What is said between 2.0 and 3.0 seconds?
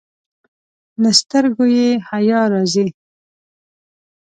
حیا راځي.